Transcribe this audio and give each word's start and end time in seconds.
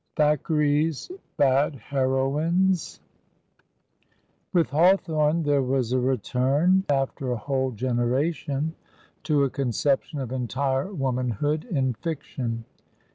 THACKERAY'S 0.15 1.11
BAD 1.37 1.75
HEROINES 1.75 3.01
WITH 4.51 4.71
Hawthorne 4.71 5.43
there 5.43 5.61
was 5.61 5.91
a 5.91 5.99
return, 5.99 6.83
after 6.89 7.29
a 7.31 7.37
whole 7.37 7.69
generation, 7.69 8.73
to 9.21 9.43
a 9.43 9.49
conception 9.51 10.17
of 10.19 10.31
entire 10.31 10.91
womanhood 10.91 11.65
in 11.65 11.93
fiction. 11.93 12.65